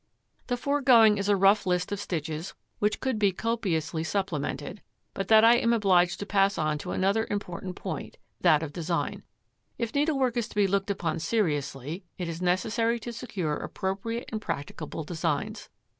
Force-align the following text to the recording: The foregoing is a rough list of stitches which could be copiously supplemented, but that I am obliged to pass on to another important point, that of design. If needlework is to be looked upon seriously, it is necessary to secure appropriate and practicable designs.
The 0.47 0.57
foregoing 0.57 1.19
is 1.19 1.29
a 1.29 1.35
rough 1.35 1.67
list 1.67 1.91
of 1.91 1.99
stitches 1.99 2.55
which 2.79 2.99
could 3.01 3.19
be 3.19 3.31
copiously 3.31 4.03
supplemented, 4.03 4.81
but 5.13 5.27
that 5.27 5.43
I 5.45 5.57
am 5.57 5.73
obliged 5.73 6.19
to 6.21 6.25
pass 6.25 6.57
on 6.57 6.79
to 6.79 6.89
another 6.89 7.27
important 7.29 7.75
point, 7.75 8.17
that 8.39 8.63
of 8.63 8.73
design. 8.73 9.21
If 9.77 9.93
needlework 9.93 10.37
is 10.37 10.47
to 10.47 10.55
be 10.55 10.65
looked 10.65 10.89
upon 10.89 11.19
seriously, 11.19 12.03
it 12.17 12.27
is 12.27 12.41
necessary 12.41 12.99
to 12.99 13.13
secure 13.13 13.53
appropriate 13.57 14.27
and 14.31 14.41
practicable 14.41 15.03
designs. 15.03 15.69